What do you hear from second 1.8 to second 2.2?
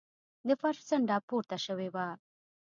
وه.